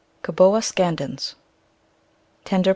[0.23, 1.35] Coboea Scandens
[2.43, 2.69] Tender P.